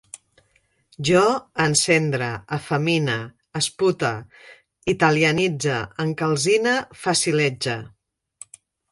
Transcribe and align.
Jo 1.07 1.19
encendre, 1.65 2.29
efemine, 2.57 3.17
espute, 3.59 4.09
italianitze, 4.93 5.75
encalcine, 6.05 6.73
facilege 7.03 7.77